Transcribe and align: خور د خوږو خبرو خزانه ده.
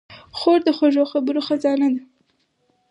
خور 0.37 0.59
د 0.67 0.69
خوږو 0.77 1.03
خبرو 1.11 1.41
خزانه 1.47 1.87
ده. 1.93 2.01